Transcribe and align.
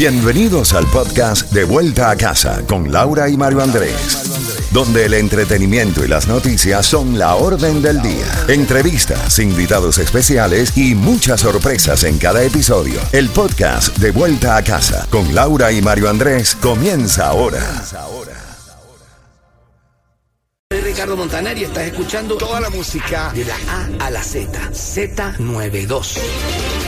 Bienvenidos 0.00 0.72
al 0.72 0.86
podcast 0.86 1.52
De 1.52 1.64
Vuelta 1.64 2.08
a 2.08 2.16
Casa 2.16 2.64
con 2.66 2.90
Laura 2.90 3.28
y 3.28 3.36
Mario 3.36 3.62
Andrés, 3.62 4.70
donde 4.72 5.04
el 5.04 5.12
entretenimiento 5.12 6.02
y 6.02 6.08
las 6.08 6.26
noticias 6.26 6.86
son 6.86 7.18
la 7.18 7.34
orden 7.34 7.82
del 7.82 8.00
día. 8.00 8.24
Entrevistas, 8.48 9.38
invitados 9.38 9.98
especiales 9.98 10.74
y 10.74 10.94
muchas 10.94 11.42
sorpresas 11.42 12.04
en 12.04 12.16
cada 12.16 12.42
episodio. 12.42 12.98
El 13.12 13.28
podcast 13.28 13.94
De 13.98 14.10
Vuelta 14.10 14.56
a 14.56 14.64
Casa 14.64 15.06
con 15.10 15.34
Laura 15.34 15.70
y 15.70 15.82
Mario 15.82 16.08
Andrés 16.08 16.54
comienza 16.54 17.26
ahora. 17.26 17.60
Soy 20.72 20.80
Ricardo 20.80 21.14
Montaner 21.14 21.58
y 21.58 21.64
estás 21.64 21.88
escuchando 21.88 22.38
toda 22.38 22.58
la 22.58 22.70
música 22.70 23.32
de 23.34 23.44
la 23.44 23.56
A 23.68 24.06
a 24.06 24.10
la 24.10 24.22
Z. 24.22 24.50
Z92. 24.72 26.79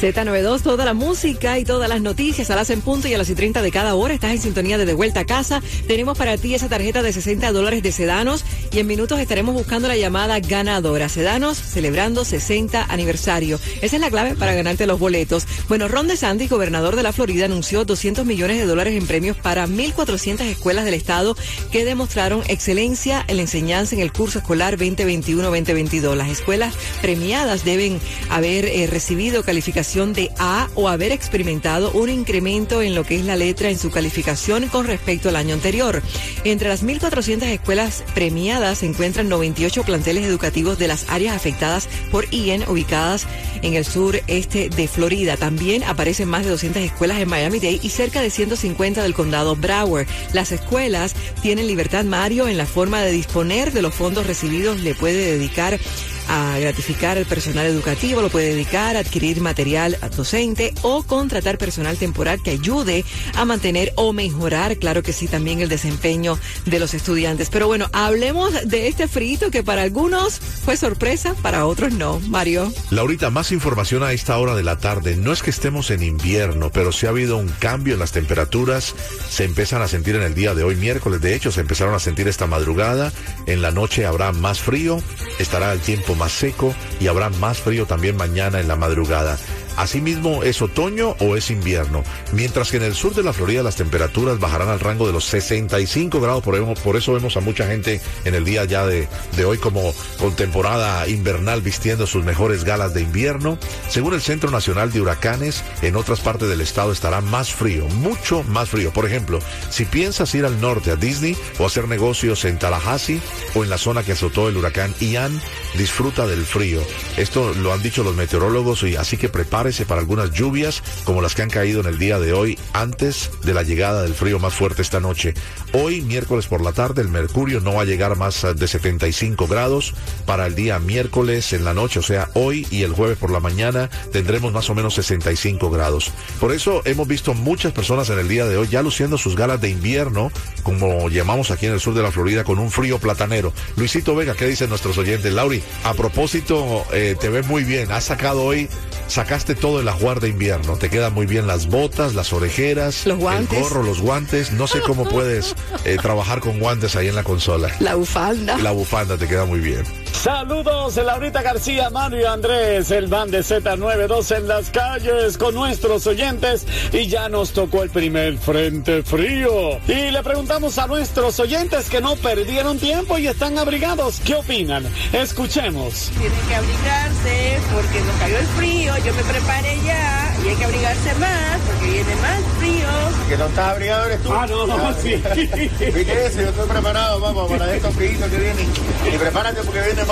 Z92, 0.00 0.62
toda 0.62 0.86
la 0.86 0.94
música 0.94 1.58
y 1.58 1.64
todas 1.64 1.86
las 1.86 2.00
noticias 2.00 2.50
a 2.50 2.56
las 2.56 2.70
en 2.70 2.80
punto 2.80 3.06
y 3.06 3.12
a 3.12 3.18
las 3.18 3.28
y 3.28 3.34
30 3.34 3.60
de 3.60 3.70
cada 3.70 3.94
hora. 3.94 4.14
Estás 4.14 4.30
en 4.30 4.40
sintonía 4.40 4.78
de 4.78 4.86
De 4.86 4.94
Vuelta 4.94 5.20
a 5.20 5.24
Casa. 5.26 5.62
Tenemos 5.86 6.16
para 6.16 6.38
ti 6.38 6.54
esa 6.54 6.70
tarjeta 6.70 7.02
de 7.02 7.12
60 7.12 7.52
dólares 7.52 7.82
de 7.82 7.92
Sedanos 7.92 8.46
y 8.72 8.78
en 8.78 8.86
minutos 8.86 9.20
estaremos 9.20 9.54
buscando 9.54 9.88
la 9.88 9.98
llamada 9.98 10.40
ganadora. 10.40 11.10
Sedanos 11.10 11.58
celebrando 11.58 12.24
60 12.24 12.82
aniversario. 12.82 13.60
Esa 13.82 13.96
es 13.96 14.00
la 14.00 14.08
clave 14.08 14.36
para 14.36 14.54
ganarte 14.54 14.86
los 14.86 14.98
boletos. 14.98 15.46
Bueno, 15.68 15.86
Ron 15.86 16.08
DeSantis, 16.08 16.48
gobernador 16.48 16.96
de 16.96 17.02
la 17.02 17.12
Florida, 17.12 17.44
anunció 17.44 17.84
200 17.84 18.24
millones 18.24 18.56
de 18.56 18.64
dólares 18.64 18.94
en 18.94 19.06
premios 19.06 19.36
para 19.36 19.66
1.400 19.66 20.40
escuelas 20.46 20.86
del 20.86 20.94
estado 20.94 21.36
que 21.70 21.84
demostraron 21.84 22.42
excelencia 22.48 23.22
en 23.28 23.36
la 23.36 23.42
enseñanza 23.42 23.96
en 23.96 24.00
el 24.00 24.12
curso 24.12 24.38
escolar 24.38 24.78
2021-2022. 24.78 26.14
Las 26.14 26.30
escuelas 26.30 26.74
premiadas 27.02 27.66
deben 27.66 28.00
haber 28.30 28.64
eh, 28.64 28.86
recibido 28.86 29.42
de 29.90 30.30
A 30.38 30.68
o 30.76 30.88
haber 30.88 31.10
experimentado 31.10 31.90
un 31.90 32.10
incremento 32.10 32.80
en 32.80 32.94
lo 32.94 33.02
que 33.02 33.16
es 33.16 33.24
la 33.24 33.34
letra 33.34 33.70
en 33.70 33.78
su 33.78 33.90
calificación 33.90 34.68
con 34.68 34.86
respecto 34.86 35.28
al 35.28 35.34
año 35.34 35.52
anterior. 35.52 36.00
Entre 36.44 36.68
las 36.68 36.84
1.400 36.84 37.42
escuelas 37.46 38.04
premiadas 38.14 38.78
se 38.78 38.86
encuentran 38.86 39.28
98 39.28 39.82
planteles 39.82 40.24
educativos 40.24 40.78
de 40.78 40.86
las 40.86 41.06
áreas 41.08 41.34
afectadas 41.34 41.88
por 42.12 42.30
Ian 42.30 42.68
ubicadas 42.68 43.26
en 43.62 43.74
el 43.74 43.84
sur 43.84 44.22
este 44.28 44.68
de 44.68 44.86
Florida. 44.86 45.36
También 45.36 45.82
aparecen 45.82 46.28
más 46.28 46.44
de 46.44 46.50
200 46.50 46.82
escuelas 46.84 47.18
en 47.18 47.28
Miami-Dade 47.28 47.80
y 47.82 47.88
cerca 47.88 48.22
de 48.22 48.30
150 48.30 49.02
del 49.02 49.12
condado 49.12 49.56
Broward. 49.56 50.06
Las 50.32 50.52
escuelas 50.52 51.16
tienen 51.42 51.66
libertad 51.66 52.04
Mario 52.04 52.46
en 52.46 52.58
la 52.58 52.66
forma 52.66 53.02
de 53.02 53.10
disponer 53.10 53.72
de 53.72 53.82
los 53.82 53.92
fondos 53.92 54.28
recibidos. 54.28 54.78
Le 54.78 54.94
puede 54.94 55.32
dedicar 55.32 55.80
a 56.28 56.58
gratificar 56.58 57.18
al 57.18 57.26
personal 57.26 57.66
educativo, 57.66 58.22
lo 58.22 58.30
puede 58.30 58.50
dedicar 58.50 58.96
a 58.96 59.00
adquirir 59.00 59.40
material 59.40 59.96
docente 60.16 60.74
o 60.82 61.02
contratar 61.02 61.58
personal 61.58 61.96
temporal 61.96 62.42
que 62.42 62.50
ayude 62.50 63.04
a 63.34 63.44
mantener 63.44 63.92
o 63.96 64.12
mejorar, 64.12 64.76
claro 64.76 65.02
que 65.02 65.12
sí, 65.12 65.28
también 65.28 65.60
el 65.60 65.68
desempeño 65.68 66.38
de 66.66 66.78
los 66.78 66.94
estudiantes. 66.94 67.48
Pero 67.50 67.66
bueno, 67.66 67.88
hablemos 67.92 68.52
de 68.68 68.88
este 68.88 69.08
frito 69.08 69.50
que 69.50 69.62
para 69.62 69.82
algunos 69.82 70.38
fue 70.38 70.76
sorpresa, 70.76 71.34
para 71.42 71.66
otros 71.66 71.92
no. 71.92 72.20
Mario. 72.28 72.72
Laurita, 72.90 73.30
más 73.30 73.52
información 73.52 74.02
a 74.02 74.12
esta 74.12 74.36
hora 74.38 74.54
de 74.54 74.62
la 74.62 74.78
tarde. 74.78 75.16
No 75.16 75.32
es 75.32 75.42
que 75.42 75.50
estemos 75.50 75.90
en 75.90 76.02
invierno, 76.02 76.70
pero 76.70 76.92
sí 76.92 77.06
ha 77.06 77.10
habido 77.10 77.36
un 77.36 77.48
cambio 77.48 77.94
en 77.94 78.00
las 78.00 78.12
temperaturas. 78.12 78.94
Se 79.28 79.44
empiezan 79.44 79.82
a 79.82 79.88
sentir 79.88 80.16
en 80.16 80.22
el 80.22 80.34
día 80.34 80.54
de 80.54 80.64
hoy, 80.64 80.76
miércoles. 80.76 81.20
De 81.20 81.34
hecho, 81.34 81.50
se 81.50 81.60
empezaron 81.60 81.94
a 81.94 81.98
sentir 81.98 82.28
esta 82.28 82.46
madrugada. 82.46 83.12
En 83.46 83.62
la 83.62 83.70
noche 83.70 84.06
habrá 84.06 84.32
más 84.32 84.60
frío, 84.60 85.02
estará 85.38 85.72
el 85.72 85.80
tiempo 85.80 86.09
más 86.14 86.32
seco 86.32 86.74
y 87.00 87.06
habrá 87.06 87.30
más 87.30 87.58
frío 87.58 87.86
también 87.86 88.16
mañana 88.16 88.60
en 88.60 88.68
la 88.68 88.76
madrugada. 88.76 89.38
Asimismo, 89.76 90.42
¿es 90.42 90.60
otoño 90.60 91.16
o 91.20 91.36
es 91.36 91.50
invierno? 91.50 92.02
Mientras 92.32 92.70
que 92.70 92.76
en 92.76 92.82
el 92.82 92.94
sur 92.94 93.14
de 93.14 93.22
la 93.22 93.32
Florida 93.32 93.62
las 93.62 93.76
temperaturas 93.76 94.38
bajarán 94.38 94.68
al 94.68 94.80
rango 94.80 95.06
de 95.06 95.12
los 95.12 95.24
65 95.24 96.20
grados, 96.20 96.42
por 96.42 96.96
eso 96.96 97.12
vemos 97.14 97.36
a 97.36 97.40
mucha 97.40 97.66
gente 97.66 98.00
en 98.24 98.34
el 98.34 98.44
día 98.44 98.64
ya 98.64 98.84
de, 98.84 99.08
de 99.36 99.44
hoy 99.44 99.58
como 99.58 99.94
con 100.18 100.36
temporada 100.36 101.08
invernal 101.08 101.62
vistiendo 101.62 102.06
sus 102.06 102.24
mejores 102.24 102.64
galas 102.64 102.92
de 102.92 103.02
invierno. 103.02 103.58
Según 103.88 104.12
el 104.12 104.20
Centro 104.20 104.50
Nacional 104.50 104.92
de 104.92 105.00
Huracanes, 105.00 105.64
en 105.80 105.96
otras 105.96 106.20
partes 106.20 106.48
del 106.48 106.60
estado 106.60 106.92
estará 106.92 107.20
más 107.20 107.50
frío, 107.52 107.86
mucho 107.86 108.42
más 108.44 108.68
frío. 108.68 108.92
Por 108.92 109.06
ejemplo, 109.06 109.38
si 109.70 109.86
piensas 109.86 110.34
ir 110.34 110.44
al 110.44 110.60
norte 110.60 110.90
a 110.90 110.96
Disney 110.96 111.36
o 111.58 111.64
hacer 111.64 111.88
negocios 111.88 112.44
en 112.44 112.58
Tallahassee 112.58 113.22
o 113.54 113.64
en 113.64 113.70
la 113.70 113.78
zona 113.78 114.02
que 114.02 114.12
azotó 114.12 114.48
el 114.48 114.56
huracán 114.56 114.94
Ian, 115.00 115.40
disfruta 115.76 116.26
del 116.26 116.44
frío. 116.44 116.82
Esto 117.16 117.54
lo 117.54 117.72
han 117.72 117.82
dicho 117.82 118.02
los 118.02 118.16
meteorólogos 118.16 118.82
y 118.82 118.96
así 118.96 119.16
que 119.16 119.28
prepárese 119.28 119.86
para 119.86 120.00
algunas 120.00 120.32
lluvias 120.32 120.82
como 121.04 121.22
las 121.22 121.34
que 121.34 121.42
han 121.42 121.50
caído 121.50 121.80
en 121.80 121.86
el 121.86 121.98
día 121.98 122.18
de 122.18 122.32
hoy 122.32 122.58
antes 122.72 123.30
de 123.44 123.54
la 123.54 123.62
llegada 123.62 124.02
del 124.02 124.14
frío 124.14 124.38
más 124.38 124.54
fuerte 124.54 124.82
esta 124.82 125.00
noche. 125.00 125.34
Hoy, 125.72 126.00
miércoles 126.00 126.46
por 126.46 126.62
la 126.62 126.72
tarde, 126.72 127.02
el 127.02 127.08
mercurio 127.08 127.60
no 127.60 127.74
va 127.74 127.82
a 127.82 127.84
llegar 127.86 128.16
más 128.16 128.46
de 128.56 128.68
75 128.68 129.46
grados. 129.46 129.94
Para 130.26 130.46
el 130.46 130.54
día 130.54 130.78
miércoles 130.78 131.52
en 131.52 131.64
la 131.64 131.74
noche, 131.74 132.00
o 132.00 132.02
sea, 132.02 132.28
hoy 132.34 132.66
y 132.70 132.82
el 132.82 132.92
jueves 132.92 133.18
por 133.18 133.30
la 133.30 133.40
mañana, 133.40 133.90
tendremos 134.12 134.52
más 134.52 134.68
o 134.70 134.74
menos 134.74 134.94
65 134.94 135.70
grados. 135.70 136.10
Por 136.40 136.52
eso 136.52 136.82
hemos 136.84 137.06
visto 137.06 137.34
muchas 137.34 137.72
personas 137.72 138.10
en 138.10 138.18
el 138.18 138.28
día 138.28 138.46
de 138.46 138.56
hoy 138.56 138.68
ya 138.68 138.82
luciendo 138.82 139.18
sus 139.18 139.36
galas 139.36 139.60
de 139.60 139.70
invierno, 139.70 140.32
como 140.62 141.08
llamamos 141.08 141.50
aquí 141.50 141.66
en 141.66 141.72
el 141.72 141.80
sur 141.80 141.94
de 141.94 142.02
la 142.02 142.12
Florida, 142.12 142.44
con 142.44 142.58
un 142.58 142.70
frío 142.70 142.98
platanero. 142.98 143.52
Luisito 143.76 144.14
Vega, 144.14 144.34
¿qué 144.34 144.46
dicen 144.46 144.68
nuestros 144.68 144.98
oyentes? 144.98 145.32
Lauri, 145.32 145.59
a 145.84 145.94
propósito, 145.94 146.84
eh, 146.92 147.16
te 147.18 147.28
ves 147.28 147.46
muy 147.46 147.64
bien. 147.64 147.90
Has 147.92 148.04
sacado 148.04 148.44
hoy, 148.44 148.68
sacaste 149.08 149.54
todo 149.54 149.80
el 149.80 149.88
ajuar 149.88 150.20
de 150.20 150.28
invierno. 150.28 150.76
Te 150.76 150.90
quedan 150.90 151.14
muy 151.14 151.26
bien 151.26 151.46
las 151.46 151.66
botas, 151.66 152.14
las 152.14 152.32
orejeras, 152.32 153.06
los 153.06 153.18
guantes. 153.18 153.58
el 153.58 153.64
gorro, 153.64 153.82
los 153.82 154.00
guantes. 154.00 154.52
No 154.52 154.66
sé 154.66 154.80
cómo 154.80 155.08
puedes 155.08 155.54
eh, 155.84 155.96
trabajar 156.00 156.40
con 156.40 156.58
guantes 156.58 156.96
ahí 156.96 157.08
en 157.08 157.14
la 157.14 157.24
consola. 157.24 157.74
La 157.80 157.94
bufanda. 157.94 158.58
La 158.58 158.70
bufanda 158.72 159.16
te 159.16 159.26
queda 159.26 159.44
muy 159.44 159.60
bien. 159.60 159.84
Saludos, 160.22 160.96
Laurita 160.96 161.40
García, 161.40 161.88
Mario 161.88 162.30
Andrés, 162.30 162.90
el 162.90 163.06
van 163.06 163.30
de 163.30 163.38
Z92 163.38 164.36
en 164.36 164.48
las 164.48 164.68
calles 164.68 165.38
con 165.38 165.54
nuestros 165.54 166.06
oyentes 166.06 166.66
y 166.92 167.06
ya 167.06 167.30
nos 167.30 167.52
tocó 167.54 167.82
el 167.82 167.88
primer 167.88 168.36
frente 168.36 169.02
frío. 169.02 169.78
Y 169.88 170.10
le 170.10 170.22
preguntamos 170.22 170.76
a 170.76 170.86
nuestros 170.86 171.40
oyentes 171.40 171.88
que 171.88 172.02
no 172.02 172.16
perdieron 172.16 172.78
tiempo 172.78 173.16
y 173.16 173.28
están 173.28 173.56
abrigados, 173.56 174.20
¿qué 174.20 174.34
opinan? 174.34 174.84
Escuchemos. 175.14 176.10
Tienen 176.18 176.38
que 176.48 176.54
abrigarse 176.54 177.58
porque 177.72 178.00
nos 178.00 178.16
cayó 178.16 178.38
el 178.40 178.46
frío, 178.46 178.94
yo 178.98 179.14
me 179.14 179.22
preparé 179.22 179.78
ya 179.86 180.36
y 180.44 180.48
hay 180.48 180.54
que 180.54 180.64
abrigarse 180.66 181.14
más 181.14 181.60
porque 181.66 181.92
viene 181.92 182.14
más 182.16 182.40
frío. 182.58 182.88
Que 183.26 183.36
no 183.38 183.46
estás 183.46 183.68
abrigado 183.70 184.04
eres 184.04 184.22
tú. 184.22 184.32
Ah, 184.34 184.46
no, 184.46 184.66
no, 184.66 184.92
sí. 185.00 185.14
Eso, 185.14 186.42
yo 186.42 186.48
estoy 186.50 186.68
preparado, 186.68 187.20
vamos, 187.20 187.50
para 187.50 187.74
estos 187.74 187.94
fríos 187.94 188.28
que 188.28 188.36
vienen. 188.36 188.68
Y 189.14 189.16
prepárate 189.16 189.62
porque 189.62 189.80
viene 189.80 190.04
más. 190.04 190.09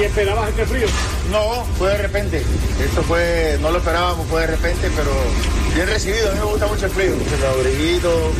¿Y 0.00 0.04
esperabas 0.04 0.48
este 0.48 0.66
frío? 0.66 0.86
No, 1.30 1.64
fue 1.78 1.90
de 1.90 1.98
repente. 1.98 2.42
Esto 2.82 3.02
fue, 3.02 3.58
no 3.60 3.70
lo 3.70 3.78
esperábamos, 3.78 4.26
fue 4.28 4.40
de 4.40 4.46
repente, 4.48 4.90
pero 4.96 5.10
bien 5.74 5.86
recibido. 5.86 6.30
A 6.30 6.32
mí 6.32 6.38
me 6.38 6.44
gusta 6.46 6.66
mucho 6.66 6.86
el 6.86 6.92
frío. 6.92 7.12
El 7.34 7.44
abriguito, 7.44 8.32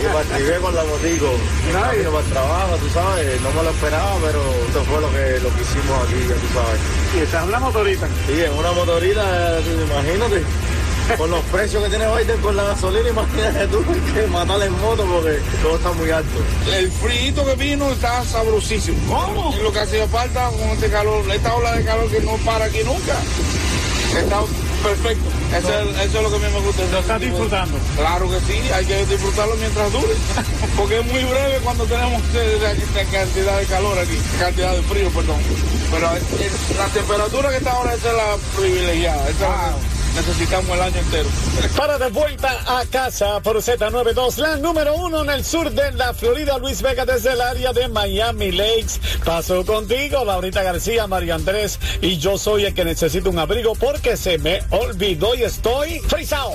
y 0.00 0.12
partiré 0.12 0.56
con 0.60 0.74
la 0.74 0.82
botico. 0.82 1.30
Camino 1.72 2.10
para 2.10 2.24
el 2.24 2.32
trabajo, 2.32 2.76
tú 2.76 2.88
sabes, 2.92 3.40
no 3.40 3.50
me 3.50 3.62
lo 3.62 3.70
esperaba, 3.70 4.16
pero 4.20 4.40
esto 4.66 4.84
fue 4.84 5.00
lo 5.00 5.10
que, 5.12 5.40
lo 5.40 5.54
que 5.54 5.62
hicimos 5.62 6.02
aquí, 6.04 6.20
ya 6.28 6.34
tú 6.34 6.48
sabes. 6.52 6.80
¿Y 7.14 7.18
estás 7.20 7.42
hablando 7.42 7.78
ahorita? 7.78 8.06
Sí, 8.26 8.42
en 8.42 8.52
una 8.52 8.72
motorita, 8.72 9.60
imagínate. 9.60 10.42
Con 11.16 11.30
los 11.30 11.40
precios 11.46 11.82
que 11.82 11.90
tiene 11.90 12.06
Biden 12.16 12.40
con 12.40 12.56
la 12.56 12.62
gasolina, 12.64 13.08
imagínate 13.08 13.66
tú 13.68 13.84
que 14.14 14.26
matarle 14.28 14.66
en 14.66 14.80
moto 14.80 15.04
porque 15.04 15.38
todo 15.62 15.76
está 15.76 15.92
muy 15.92 16.10
alto. 16.10 16.30
El 16.74 16.90
frío 16.90 17.44
que 17.44 17.54
vino 17.56 17.90
está 17.90 18.24
sabrosísimo. 18.24 18.96
¿Cómo? 19.08 19.54
Lo 19.62 19.72
que 19.72 19.80
hacía 19.80 20.06
falta 20.08 20.48
con 20.50 20.68
este 20.70 20.88
calor, 20.90 21.24
esta 21.30 21.54
ola 21.54 21.72
de 21.74 21.84
calor 21.84 22.08
que 22.10 22.20
no 22.20 22.36
para 22.38 22.66
aquí 22.66 22.78
nunca. 22.84 23.14
Está 24.16 24.40
perfecto. 24.82 25.28
Eso, 25.56 25.68
es, 25.80 25.98
eso 26.08 26.16
es 26.18 26.22
lo 26.22 26.30
que 26.30 26.36
a 26.36 26.48
mí 26.48 26.54
me 26.54 26.60
gusta. 26.60 26.82
¿Lo 26.90 26.98
estás 26.98 27.20
disfrutando? 27.20 27.78
Claro 27.96 28.30
que 28.30 28.40
sí, 28.40 28.58
hay 28.72 28.84
que 28.86 29.06
disfrutarlo 29.06 29.54
mientras 29.56 29.92
dure. 29.92 30.14
Porque 30.76 30.98
es 31.00 31.06
muy 31.06 31.24
breve 31.24 31.58
cuando 31.62 31.84
tenemos 31.84 32.22
esta 32.34 33.04
cantidad 33.10 33.58
de 33.58 33.66
calor 33.66 33.98
aquí, 33.98 34.18
cantidad 34.38 34.72
de 34.74 34.82
frío, 34.82 35.08
perdón. 35.10 35.36
Pero 35.90 36.10
es- 36.16 36.76
la 36.78 36.86
temperatura 36.86 37.50
que 37.50 37.56
está 37.56 37.72
ahora 37.72 37.94
esa 37.94 38.08
es 38.10 38.16
la 38.16 38.36
privilegiada. 38.56 39.28
Esa 39.28 39.32
es 39.32 39.40
la 39.40 39.74
que 39.76 40.01
necesitamos 40.14 40.76
el 40.76 40.82
año 40.82 40.98
entero. 40.98 41.28
Para 41.76 41.98
de 41.98 42.10
vuelta 42.10 42.64
a 42.66 42.84
casa 42.86 43.40
por 43.40 43.56
Z92, 43.56 44.36
la 44.36 44.56
número 44.56 44.94
uno 44.94 45.22
en 45.22 45.30
el 45.30 45.44
sur 45.44 45.70
de 45.70 45.92
la 45.92 46.14
Florida, 46.14 46.58
Luis 46.58 46.82
Vega 46.82 47.04
desde 47.04 47.32
el 47.32 47.40
área 47.40 47.72
de 47.72 47.88
Miami 47.88 48.52
Lakes. 48.52 49.00
Paso 49.24 49.64
contigo, 49.64 50.24
Laurita 50.24 50.62
García, 50.62 51.06
Mario 51.06 51.34
Andrés, 51.34 51.78
y 52.00 52.18
yo 52.18 52.38
soy 52.38 52.66
el 52.66 52.74
que 52.74 52.84
necesito 52.84 53.30
un 53.30 53.38
abrigo 53.38 53.74
porque 53.74 54.16
se 54.16 54.38
me 54.38 54.62
olvidó 54.70 55.34
y 55.34 55.44
estoy 55.44 56.00
frisado. 56.00 56.52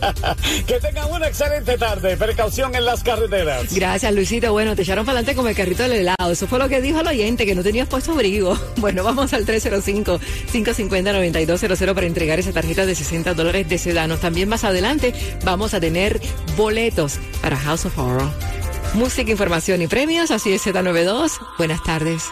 que 0.66 0.80
tengan 0.80 1.10
una 1.10 1.28
excelente 1.28 1.78
tarde, 1.78 2.16
precaución 2.16 2.74
en 2.74 2.84
las 2.84 3.02
carreteras. 3.02 3.72
Gracias, 3.72 4.14
Luisito. 4.14 4.52
Bueno, 4.52 4.74
te 4.74 4.82
echaron 4.82 5.06
para 5.06 5.18
adelante 5.18 5.36
como 5.36 5.48
el 5.48 5.56
carrito 5.56 5.82
del 5.84 5.92
helado. 5.92 6.32
Eso 6.32 6.46
fue 6.46 6.58
lo 6.58 6.68
que 6.68 6.80
dijo 6.80 7.00
el 7.00 7.06
oyente, 7.06 7.46
que 7.46 7.54
no 7.54 7.62
tenías 7.62 7.88
puesto 7.88 8.12
abrigo. 8.12 8.58
Bueno, 8.80 9.04
vamos 9.04 9.34
al 9.34 9.44
305-550-9200 9.44 11.94
para 11.94 12.06
entregar 12.06 12.38
esa 12.38 12.52
tarjeta 12.52 12.79
de 12.86 12.94
60 12.94 13.34
dólares 13.34 13.68
de 13.68 13.78
Sedanos. 13.78 14.20
También 14.20 14.48
más 14.48 14.64
adelante 14.64 15.14
vamos 15.44 15.74
a 15.74 15.80
tener 15.80 16.20
boletos 16.56 17.18
para 17.42 17.56
House 17.56 17.86
of 17.86 17.98
Horror. 17.98 18.30
Música, 18.94 19.30
información 19.30 19.82
y 19.82 19.86
premios, 19.86 20.30
así 20.30 20.52
es 20.52 20.66
Z92. 20.66 21.38
Buenas 21.58 21.82
tardes. 21.82 22.24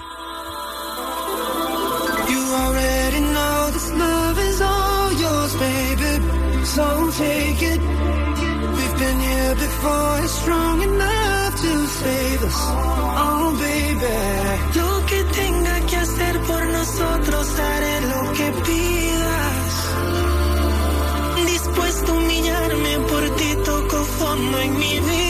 Lo 14.74 15.06
que 15.06 15.24
tenga 15.24 15.80
que 15.86 15.96
hacer 15.96 16.40
por 16.40 16.66
nosotros, 16.66 17.58
haré 17.58 18.00
lo 18.02 18.32
que 18.32 18.52
pidas. 18.64 19.07
Por 24.18 24.36
mí 24.36 25.00
mi. 25.00 25.27